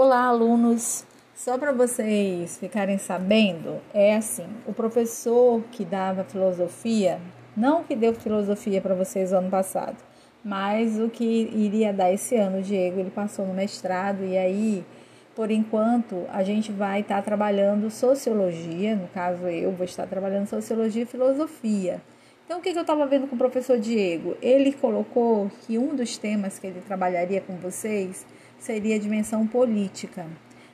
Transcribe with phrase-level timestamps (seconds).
[0.00, 1.04] Olá, alunos!
[1.34, 7.20] Só para vocês ficarem sabendo, é assim: o professor que dava filosofia,
[7.56, 9.96] não que deu filosofia para vocês ano passado,
[10.44, 14.86] mas o que iria dar esse ano, o Diego, ele passou no mestrado e aí,
[15.34, 20.46] por enquanto, a gente vai estar tá trabalhando sociologia, no caso eu vou estar trabalhando
[20.46, 22.00] sociologia e filosofia.
[22.44, 24.36] Então, o que, que eu estava vendo com o professor Diego?
[24.40, 28.24] Ele colocou que um dos temas que ele trabalharia com vocês
[28.58, 30.26] seria a dimensão política.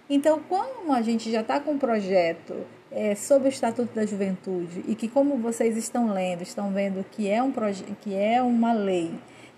[0.09, 2.54] Então, como a gente já está com um projeto
[2.90, 7.29] é, sobre o Estatuto da Juventude e que, como vocês estão lendo, estão vendo que
[7.29, 7.53] é, um
[8.00, 9.12] que é uma lei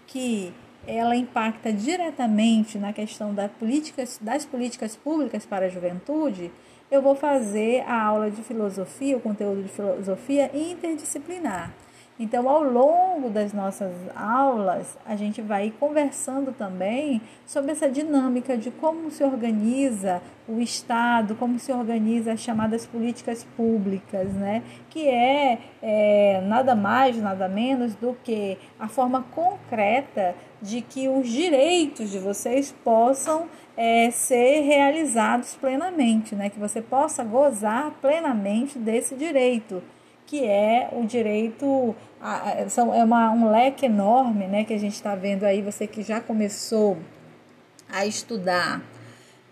[0.07, 0.55] que
[0.87, 6.53] ela impacta diretamente na questão da políticas, das políticas públicas para a juventude,
[6.91, 11.75] eu vou fazer a aula de filosofia, o conteúdo de filosofia interdisciplinar.
[12.19, 18.71] Então, ao longo das nossas aulas, a gente vai conversando também sobre essa dinâmica de
[18.71, 24.63] como se organiza o Estado, como se organiza as chamadas políticas públicas, né?
[24.89, 31.29] que é, é nada mais, nada menos do que a forma concreta de que os
[31.29, 33.47] direitos de vocês possam
[33.77, 36.49] é, ser realizados plenamente, né?
[36.49, 39.83] que você possa gozar plenamente desse direito
[40.27, 44.95] que é o direito, a, são, é uma, um leque enorme né, que a gente
[44.95, 46.99] está vendo aí, você que já começou
[47.89, 48.83] a estudar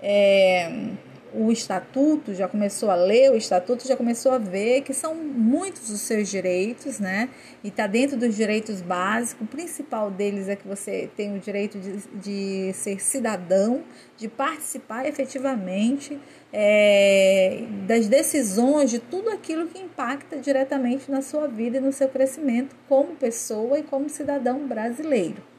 [0.02, 0.90] é,
[1.34, 5.90] o estatuto, já começou a ler o estatuto, já começou a ver que são muitos
[5.90, 7.28] os seus direitos, né?
[7.62, 9.44] E está dentro dos direitos básicos.
[9.44, 13.82] O principal deles é que você tem o direito de, de ser cidadão,
[14.16, 16.18] de participar efetivamente
[16.52, 22.08] é, das decisões, de tudo aquilo que impacta diretamente na sua vida e no seu
[22.08, 25.53] crescimento como pessoa e como cidadão brasileiro.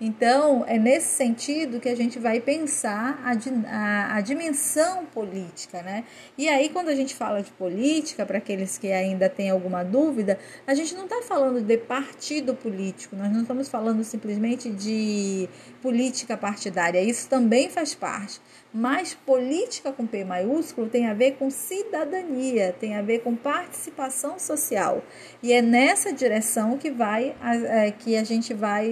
[0.00, 3.32] Então, é nesse sentido que a gente vai pensar a,
[3.68, 6.04] a, a, dimensão política, né?
[6.36, 10.38] E aí, quando a gente fala de política, para aqueles que ainda têm alguma dúvida,
[10.64, 15.48] a gente não está falando de partido político, nós não estamos falando simplesmente de
[15.82, 18.40] política partidária, isso também faz parte.
[18.72, 24.38] Mas política com P maiúsculo tem a ver com cidadania, tem a ver com participação
[24.38, 25.02] social.
[25.42, 28.86] E é nessa direção que, vai, é, que a gente vai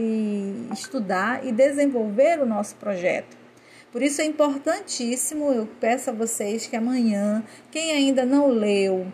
[0.73, 3.37] estudar e desenvolver o nosso projeto.
[3.93, 9.07] Por isso é importantíssimo, eu peço a vocês que amanhã, quem ainda não leu,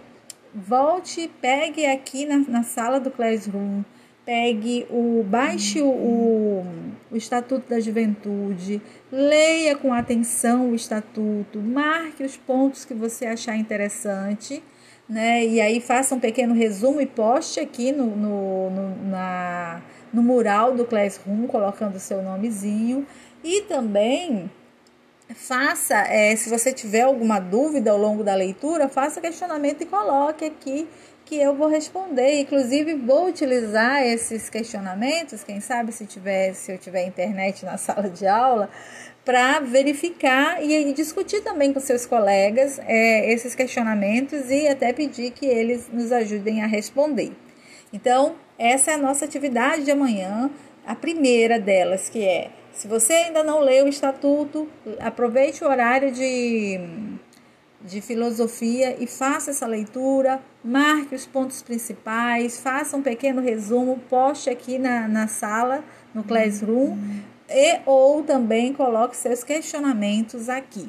[0.55, 3.83] volte, pegue aqui na, na sala do Classroom,
[4.25, 6.65] pegue o baixe o,
[7.11, 13.57] o Estatuto da Juventude, leia com atenção o estatuto, marque os pontos que você achar
[13.57, 14.63] interessante,
[15.09, 15.45] né?
[15.45, 20.75] E aí faça um pequeno resumo e poste aqui no, no, no, na, no mural
[20.75, 23.07] do Classroom, colocando o seu nomezinho.
[23.45, 24.49] E também
[25.35, 30.45] faça, é, se você tiver alguma dúvida ao longo da leitura, faça questionamento e coloque
[30.45, 30.89] aqui
[31.25, 32.41] que eu vou responder.
[32.41, 38.11] Inclusive, vou utilizar esses questionamentos, quem sabe se, tiver, se eu tiver internet na sala
[38.11, 38.69] de aula,
[39.25, 45.31] para verificar e, e, discutir também com seus colegas é, esses questionamentos e até pedir
[45.31, 47.33] que eles nos ajudem a responder.
[47.93, 50.51] Então, essa é a nossa atividade de amanhã,
[50.87, 54.67] a primeira delas, que é se você ainda não leu o estatuto,
[54.99, 56.81] aproveite o horário de,
[57.83, 64.49] de filosofia e faça essa leitura, marque os pontos principais, faça um pequeno resumo, poste
[64.49, 65.85] aqui na, na sala,
[66.15, 66.97] no Classroom,
[67.49, 70.89] e ou também coloque seus questionamentos aqui.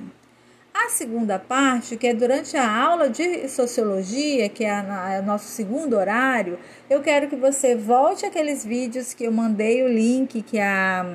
[0.85, 5.95] A segunda parte, que é durante a aula de sociologia, que é o nosso segundo
[5.95, 11.05] horário, eu quero que você volte aqueles vídeos que eu mandei o link que a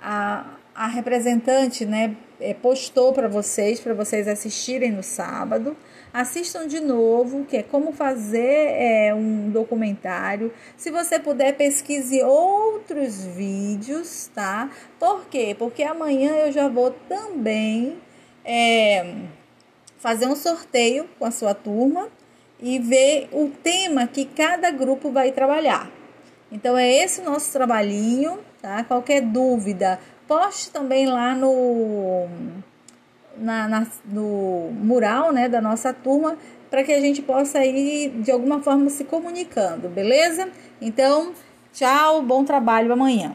[0.00, 5.76] a, a representante né, é, postou para vocês, para vocês assistirem no sábado.
[6.12, 10.52] Assistam de novo, que é como fazer é, um documentário.
[10.76, 14.70] Se você puder, pesquise outros vídeos, tá?
[14.98, 15.54] Por quê?
[15.58, 17.98] Porque amanhã eu já vou também
[18.46, 19.14] é,
[19.98, 22.08] fazer um sorteio com a sua turma
[22.60, 25.90] e ver o tema que cada grupo vai trabalhar.
[26.50, 28.84] Então é esse o nosso trabalhinho, tá?
[28.84, 29.98] Qualquer dúvida,
[30.28, 32.28] poste também lá no,
[33.36, 36.38] na, na, no mural né, da nossa turma
[36.70, 40.48] para que a gente possa ir de alguma forma se comunicando, beleza?
[40.80, 41.32] Então,
[41.72, 43.34] tchau, bom trabalho amanhã.